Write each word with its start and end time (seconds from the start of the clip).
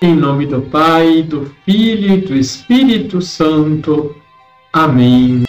Em 0.00 0.14
nome 0.14 0.46
do 0.46 0.62
Pai, 0.62 1.24
do 1.24 1.52
Filho 1.64 2.14
e 2.14 2.20
do 2.20 2.36
Espírito 2.36 3.20
Santo. 3.20 4.14
Amém. 4.72 5.42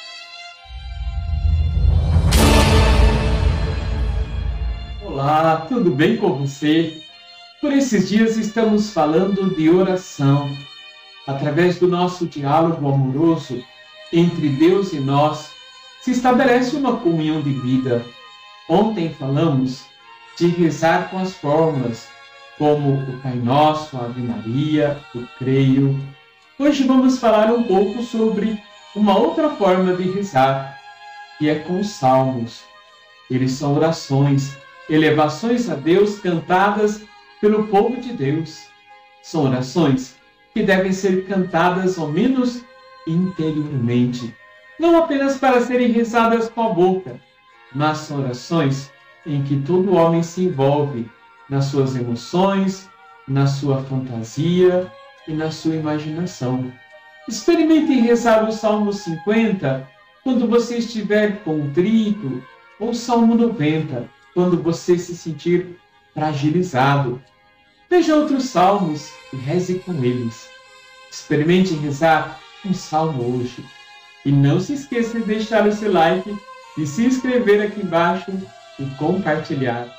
Olá, 5.05 5.67
tudo 5.69 5.91
bem 5.91 6.17
com 6.17 6.33
você? 6.33 6.99
Por 7.61 7.71
esses 7.71 8.09
dias 8.09 8.37
estamos 8.37 8.91
falando 8.91 9.55
de 9.55 9.69
oração. 9.69 10.49
Através 11.27 11.77
do 11.77 11.87
nosso 11.87 12.25
diálogo 12.25 12.89
amoroso 12.89 13.63
entre 14.11 14.49
Deus 14.49 14.93
e 14.93 14.99
nós, 14.99 15.51
se 16.01 16.09
estabelece 16.09 16.75
uma 16.75 16.97
comunhão 16.97 17.39
de 17.39 17.53
vida. 17.53 18.03
Ontem 18.67 19.13
falamos 19.13 19.83
de 20.35 20.47
rezar 20.47 21.11
com 21.11 21.19
as 21.19 21.33
fórmulas 21.33 22.07
como 22.59 22.95
o 22.95 23.19
Pai 23.21 23.35
Nosso, 23.35 23.95
a 23.97 24.01
Ave 24.01 24.21
Maria, 24.21 24.99
o 25.15 25.25
Creio. 25.37 25.97
Hoje 26.59 26.83
vamos 26.83 27.17
falar 27.17 27.49
um 27.53 27.63
pouco 27.63 28.03
sobre 28.03 28.61
uma 28.93 29.17
outra 29.17 29.51
forma 29.51 29.95
de 29.95 30.11
rezar, 30.11 30.77
que 31.37 31.49
é 31.49 31.55
com 31.55 31.79
os 31.79 31.91
salmos. 31.91 32.63
Eles 33.31 33.53
são 33.53 33.75
orações, 33.75 34.57
elevações 34.89 35.69
a 35.69 35.75
Deus 35.75 36.19
cantadas 36.19 37.01
pelo 37.39 37.65
povo 37.67 37.95
de 37.95 38.11
Deus. 38.11 38.67
São 39.23 39.45
orações 39.45 40.17
que 40.53 40.61
devem 40.61 40.91
ser 40.91 41.25
cantadas 41.27 41.97
ao 41.97 42.09
menos 42.09 42.61
interiormente, 43.07 44.35
não 44.77 44.97
apenas 44.97 45.37
para 45.37 45.61
serem 45.61 45.93
rezadas 45.93 46.49
com 46.49 46.63
a 46.63 46.69
boca, 46.69 47.21
mas 47.73 47.99
são 47.99 48.19
orações 48.19 48.91
em 49.25 49.41
que 49.43 49.61
todo 49.61 49.95
homem 49.95 50.21
se 50.21 50.43
envolve 50.43 51.09
nas 51.49 51.65
suas 51.65 51.95
emoções, 51.95 52.89
na 53.27 53.47
sua 53.47 53.83
fantasia 53.83 54.91
e 55.27 55.33
na 55.33 55.51
sua 55.51 55.75
imaginação. 55.75 56.71
Experimente 57.27 57.93
rezar 57.99 58.47
o 58.47 58.51
Salmo 58.51 58.91
50 58.91 59.87
quando 60.23 60.47
você 60.47 60.77
estiver 60.77 61.43
contrito, 61.43 62.43
ou 62.79 62.89
o 62.89 62.95
Salmo 62.95 63.35
90 63.35 64.09
quando 64.33 64.61
você 64.61 64.97
se 64.97 65.15
sentir 65.15 65.77
fragilizado. 66.13 67.21
Veja 67.89 68.15
outros 68.15 68.45
salmos 68.45 69.09
e 69.33 69.35
reze 69.35 69.79
com 69.79 69.93
eles. 70.03 70.49
Experimente 71.11 71.73
rezar 71.73 72.39
um 72.65 72.73
salmo 72.73 73.37
hoje. 73.37 73.65
E 74.25 74.31
não 74.31 74.59
se 74.59 74.73
esqueça 74.73 75.19
de 75.19 75.25
deixar 75.25 75.67
o 75.67 75.71
seu 75.71 75.91
like, 75.91 76.37
de 76.77 76.85
se 76.85 77.05
inscrever 77.05 77.61
aqui 77.61 77.81
embaixo 77.81 78.31
e 78.77 78.85
compartilhar. 78.97 79.98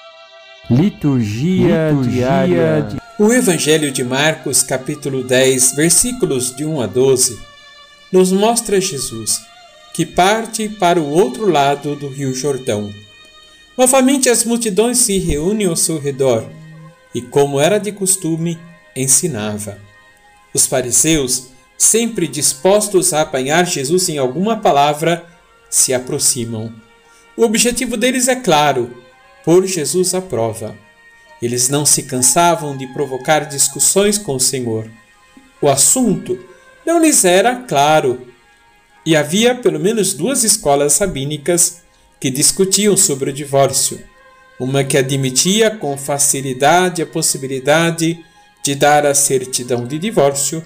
Liturgia, 0.70 1.90
Liturgia 1.90 2.12
diária. 2.12 2.82
De... 2.82 3.00
O 3.18 3.32
Evangelho 3.32 3.90
de 3.90 4.04
Marcos, 4.04 4.62
capítulo 4.62 5.24
10, 5.24 5.74
versículos 5.74 6.54
de 6.54 6.64
1 6.64 6.80
a 6.80 6.86
12, 6.86 7.40
nos 8.12 8.30
mostra 8.30 8.80
Jesus 8.80 9.40
que 9.92 10.06
parte 10.06 10.68
para 10.68 11.00
o 11.00 11.10
outro 11.10 11.50
lado 11.50 11.96
do 11.96 12.08
Rio 12.08 12.32
Jordão. 12.32 12.88
Novamente 13.76 14.28
as 14.28 14.44
multidões 14.44 14.98
se 14.98 15.18
reúnem 15.18 15.66
ao 15.66 15.74
seu 15.74 15.98
redor 15.98 16.48
e, 17.12 17.20
como 17.20 17.58
era 17.58 17.78
de 17.78 17.90
costume, 17.90 18.56
ensinava. 18.94 19.76
Os 20.54 20.66
fariseus, 20.66 21.48
sempre 21.76 22.28
dispostos 22.28 23.12
a 23.12 23.22
apanhar 23.22 23.66
Jesus 23.66 24.08
em 24.08 24.18
alguma 24.18 24.56
palavra, 24.56 25.26
se 25.68 25.92
aproximam. 25.92 26.72
O 27.36 27.42
objetivo 27.42 27.96
deles 27.96 28.28
é 28.28 28.36
claro: 28.36 29.02
pôr 29.44 29.66
Jesus 29.66 30.14
à 30.14 30.20
prova. 30.20 30.76
Eles 31.40 31.68
não 31.68 31.86
se 31.86 32.02
cansavam 32.02 32.76
de 32.76 32.86
provocar 32.88 33.40
discussões 33.40 34.18
com 34.18 34.34
o 34.34 34.40
Senhor. 34.40 34.90
O 35.60 35.68
assunto 35.68 36.38
não 36.86 37.00
lhes 37.00 37.24
era 37.24 37.56
claro, 37.56 38.26
e 39.04 39.16
havia 39.16 39.54
pelo 39.54 39.78
menos 39.78 40.12
duas 40.12 40.44
escolas 40.44 40.98
rabínicas 40.98 41.82
que 42.20 42.30
discutiam 42.30 42.96
sobre 42.96 43.30
o 43.30 43.32
divórcio. 43.32 44.02
Uma 44.58 44.84
que 44.84 44.98
admitia 44.98 45.70
com 45.70 45.96
facilidade 45.96 47.00
a 47.00 47.06
possibilidade 47.06 48.22
de 48.62 48.74
dar 48.74 49.06
a 49.06 49.14
certidão 49.14 49.86
de 49.86 49.98
divórcio, 49.98 50.62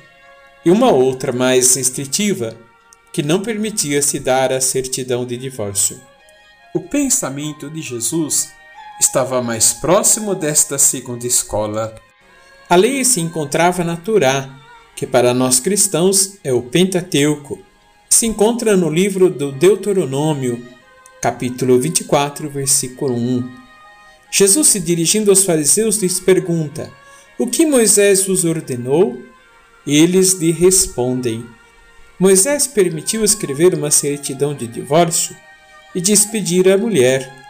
e 0.65 0.71
uma 0.71 0.91
outra 0.91 1.31
mais 1.31 1.75
restritiva, 1.77 2.57
que 3.13 3.23
não 3.23 3.41
permitia 3.41 4.03
se 4.03 4.19
dar 4.19 4.53
a 4.53 4.61
certidão 4.61 5.25
de 5.25 5.37
divórcio. 5.37 6.01
O 6.75 6.81
pensamento 6.81 7.71
de 7.71 7.81
Jesus 7.81 8.53
estava 9.01 9.43
mais 9.43 9.73
próximo 9.73 10.35
desta 10.35 10.79
segunda 10.79 11.27
escola. 11.27 11.95
A 12.69 12.77
lei 12.77 13.05
se 13.05 13.21
encontrava 13.21 13.85
na 13.85 13.97
Torá, 13.97 14.49
que 14.97 15.07
para 15.07 15.35
nós 15.35 15.61
cristãos 15.61 16.39
é 16.43 16.53
o 16.53 16.63
Pentateuco. 16.63 17.59
Se 18.09 18.27
encontra 18.27 18.77
no 18.77 18.89
livro 18.89 19.29
do 19.29 19.51
Deuteronômio, 19.53 20.67
capítulo 21.21 21.79
24, 21.79 22.49
versículo 22.49 23.15
1. 23.15 23.51
Jesus, 24.31 24.69
se 24.69 24.81
dirigindo 24.81 25.31
aos 25.31 25.45
fariseus, 25.45 25.99
lhes 25.99 26.21
pergunta: 26.21 26.91
O 27.39 27.47
que 27.47 27.67
Moisés 27.67 28.27
vos 28.27 28.45
ordenou? 28.45 29.23
Eles 29.87 30.33
lhe 30.35 30.51
respondem: 30.51 31.45
Moisés 32.19 32.67
permitiu 32.67 33.25
escrever 33.25 33.75
uma 33.75 33.91
certidão 33.91 34.55
de 34.55 34.67
divórcio 34.67 35.37
e 35.95 36.01
despedir 36.01 36.69
a 36.69 36.79
mulher. 36.79 37.44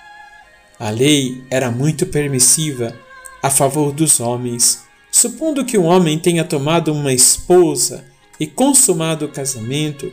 A 0.84 0.90
lei 0.90 1.42
era 1.48 1.70
muito 1.70 2.04
permissiva 2.04 2.94
a 3.42 3.48
favor 3.48 3.90
dos 3.90 4.20
homens. 4.20 4.82
Supondo 5.10 5.64
que 5.64 5.78
um 5.78 5.86
homem 5.86 6.18
tenha 6.18 6.44
tomado 6.44 6.92
uma 6.92 7.10
esposa 7.10 8.04
e 8.38 8.46
consumado 8.46 9.24
o 9.24 9.30
casamento, 9.30 10.12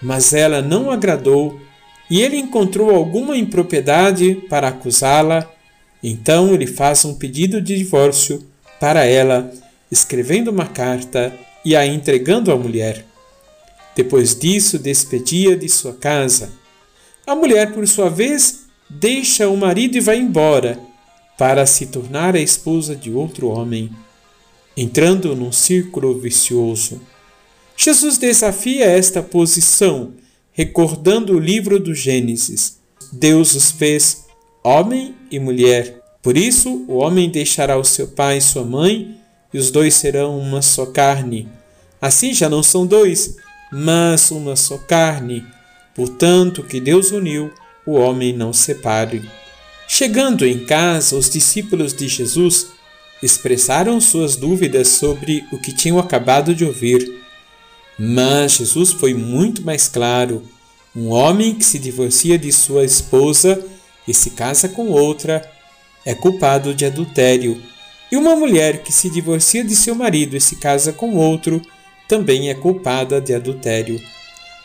mas 0.00 0.32
ela 0.32 0.62
não 0.62 0.88
agradou 0.88 1.60
e 2.08 2.22
ele 2.22 2.36
encontrou 2.36 2.94
alguma 2.94 3.36
impropriedade 3.36 4.36
para 4.48 4.68
acusá-la, 4.68 5.50
então 6.00 6.54
ele 6.54 6.68
faz 6.68 7.04
um 7.04 7.16
pedido 7.16 7.60
de 7.60 7.76
divórcio 7.76 8.40
para 8.78 9.04
ela, 9.04 9.52
escrevendo 9.90 10.46
uma 10.46 10.66
carta 10.66 11.36
e 11.64 11.74
a 11.74 11.84
entregando 11.84 12.52
à 12.52 12.56
mulher. 12.56 13.04
Depois 13.96 14.38
disso, 14.38 14.78
despedia 14.78 15.56
de 15.56 15.68
sua 15.68 15.92
casa. 15.92 16.52
A 17.26 17.34
mulher, 17.34 17.72
por 17.72 17.84
sua 17.88 18.08
vez, 18.08 18.63
deixa 18.94 19.48
o 19.48 19.56
marido 19.56 19.96
e 19.96 20.00
vai 20.00 20.18
embora 20.18 20.78
para 21.36 21.66
se 21.66 21.86
tornar 21.86 22.36
a 22.36 22.40
esposa 22.40 22.94
de 22.94 23.10
outro 23.10 23.48
homem, 23.48 23.90
entrando 24.76 25.34
num 25.34 25.50
círculo 25.50 26.18
vicioso. 26.18 27.00
Jesus 27.76 28.18
desafia 28.18 28.84
esta 28.84 29.20
posição, 29.20 30.12
recordando 30.52 31.34
o 31.34 31.40
livro 31.40 31.80
do 31.80 31.92
Gênesis. 31.92 32.78
Deus 33.12 33.54
os 33.54 33.72
fez 33.72 34.26
homem 34.62 35.14
e 35.30 35.40
mulher. 35.40 36.00
Por 36.22 36.36
isso, 36.36 36.84
o 36.86 36.98
homem 36.98 37.28
deixará 37.28 37.76
o 37.76 37.84
seu 37.84 38.08
pai 38.08 38.38
e 38.38 38.40
sua 38.40 38.64
mãe, 38.64 39.16
e 39.52 39.58
os 39.58 39.70
dois 39.70 39.94
serão 39.94 40.38
uma 40.38 40.62
só 40.62 40.86
carne. 40.86 41.48
Assim 42.00 42.32
já 42.32 42.48
não 42.48 42.62
são 42.62 42.86
dois, 42.86 43.36
mas 43.72 44.30
uma 44.30 44.54
só 44.54 44.78
carne. 44.78 45.44
Portanto, 45.94 46.62
que 46.62 46.80
Deus 46.80 47.10
uniu, 47.10 47.50
o 47.86 47.92
homem 47.92 48.32
não 48.32 48.52
separe. 48.52 49.22
Chegando 49.86 50.46
em 50.46 50.64
casa, 50.64 51.16
os 51.16 51.28
discípulos 51.28 51.92
de 51.92 52.08
Jesus 52.08 52.68
expressaram 53.22 54.00
suas 54.00 54.36
dúvidas 54.36 54.88
sobre 54.88 55.44
o 55.52 55.58
que 55.58 55.72
tinham 55.72 55.98
acabado 55.98 56.54
de 56.54 56.64
ouvir. 56.64 57.20
Mas 57.98 58.52
Jesus 58.52 58.92
foi 58.92 59.14
muito 59.14 59.62
mais 59.62 59.88
claro. 59.88 60.42
Um 60.94 61.08
homem 61.08 61.54
que 61.54 61.64
se 61.64 61.78
divorcia 61.78 62.38
de 62.38 62.50
sua 62.52 62.84
esposa 62.84 63.64
e 64.06 64.14
se 64.14 64.30
casa 64.30 64.68
com 64.68 64.90
outra 64.90 65.48
é 66.04 66.14
culpado 66.14 66.74
de 66.74 66.84
adultério. 66.84 67.60
E 68.10 68.16
uma 68.16 68.36
mulher 68.36 68.82
que 68.82 68.92
se 68.92 69.08
divorcia 69.10 69.64
de 69.64 69.74
seu 69.74 69.94
marido 69.94 70.36
e 70.36 70.40
se 70.40 70.56
casa 70.56 70.92
com 70.92 71.16
outro 71.16 71.62
também 72.06 72.50
é 72.50 72.54
culpada 72.54 73.20
de 73.20 73.34
adultério. 73.34 74.00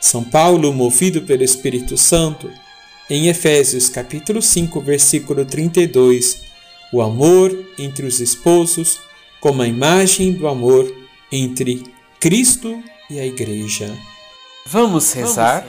São 0.01 0.24
Paulo, 0.24 0.74
movido 0.74 1.21
pelo 1.21 1.44
Espírito 1.44 1.98
Santo, 1.98 2.51
em 3.09 3.27
Efésios 3.27 3.89
capítulo 3.89 4.39
5, 4.39 4.79
versículo 4.81 5.44
32, 5.44 6.44
o 6.94 7.01
amor 7.01 7.57
entre 7.79 8.06
os 8.06 8.19
esposos 8.19 9.00
como 9.41 9.63
a 9.63 9.67
imagem 9.67 10.33
do 10.33 10.47
amor 10.47 10.94
entre 11.31 11.83
Cristo 12.19 12.83
e 13.09 13.19
a 13.19 13.25
Igreja. 13.25 13.91
Vamos 14.67 15.11
rezar? 15.13 15.65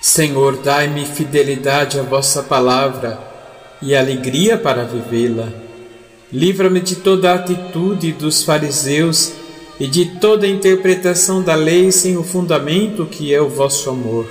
Senhor, 0.00 0.56
dai-me 0.62 1.04
fidelidade 1.04 1.98
à 1.98 2.02
vossa 2.02 2.42
palavra 2.42 3.18
e 3.82 3.94
alegria 3.94 4.56
para 4.56 4.84
vivê-la. 4.84 5.52
Livra-me 6.32 6.80
de 6.80 6.96
toda 6.96 7.32
a 7.32 7.34
atitude 7.34 8.12
dos 8.12 8.42
fariseus 8.42 9.43
e 9.78 9.86
de 9.86 10.06
toda 10.20 10.46
interpretação 10.46 11.42
da 11.42 11.54
lei 11.54 11.90
sem 11.90 12.16
o 12.16 12.22
fundamento 12.22 13.06
que 13.06 13.34
é 13.34 13.40
o 13.40 13.48
vosso 13.48 13.90
amor. 13.90 14.26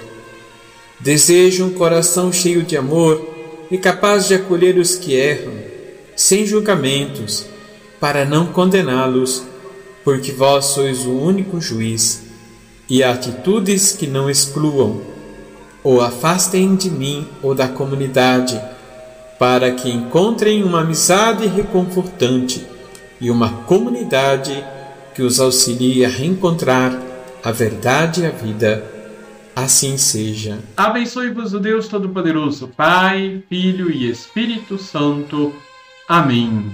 Desejo 1.00 1.66
um 1.66 1.72
coração 1.72 2.32
cheio 2.32 2.64
de 2.64 2.78
amor 2.78 3.30
e 3.70 3.78
capaz 3.78 4.28
de 4.28 4.36
acolher 4.36 4.78
os 4.78 4.96
que 4.96 5.14
erram, 5.14 5.54
sem 6.16 6.46
julgamentos, 6.46 7.46
para 8.00 8.24
não 8.24 8.48
condená-los, 8.48 9.44
porque 10.04 10.32
vós 10.32 10.66
sois 10.66 11.06
o 11.06 11.12
único 11.12 11.60
juiz, 11.60 12.22
e 12.90 13.04
atitudes 13.04 13.92
que 13.92 14.06
não 14.06 14.30
excluam, 14.30 15.02
ou 15.84 16.02
afastem 16.02 16.76
de 16.76 16.90
mim 16.90 17.28
ou 17.42 17.56
da 17.56 17.68
comunidade, 17.68 18.62
para 19.40 19.72
que 19.72 19.90
encontrem 19.90 20.64
uma 20.64 20.82
amizade 20.82 21.48
reconfortante 21.48 22.66
e 23.20 23.30
uma 23.32 23.50
comunidade 23.64 24.64
que 25.14 25.22
os 25.22 25.40
auxilie 25.40 26.06
a 26.06 26.10
reencontrar 26.10 27.00
a 27.44 27.52
verdade 27.52 28.22
e 28.22 28.26
a 28.26 28.32
vida. 28.32 28.84
Assim 29.56 29.98
seja. 29.98 30.58
Abençoe-vos 30.76 31.54
o 31.54 31.60
Deus 31.60 31.88
Todo-Poderoso, 31.88 32.70
Pai, 32.70 33.44
Filho 33.48 33.92
e 33.92 34.10
Espírito 34.10 34.80
Santo. 34.80 35.54
Amém. 36.08 36.72